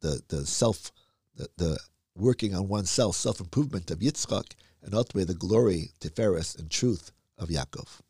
the 0.00 0.20
the 0.28 0.46
self, 0.46 0.90
the, 1.36 1.48
the 1.56 1.78
working 2.14 2.54
on 2.54 2.68
oneself, 2.68 3.16
self 3.16 3.40
improvement 3.40 3.90
of 3.90 4.00
Yitzchak, 4.00 4.54
and 4.82 4.94
ultimately 4.94 5.24
the 5.24 5.38
glory, 5.38 5.90
Tiferes, 6.00 6.58
and 6.58 6.70
truth 6.70 7.12
of 7.38 7.48
Yaakov. 7.48 8.00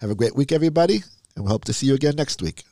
Have 0.00 0.10
a 0.10 0.14
great 0.14 0.34
week, 0.34 0.52
everybody, 0.52 1.02
and 1.36 1.44
we 1.44 1.50
hope 1.50 1.64
to 1.64 1.72
see 1.72 1.86
you 1.86 1.94
again 1.94 2.16
next 2.16 2.42
week. 2.42 2.64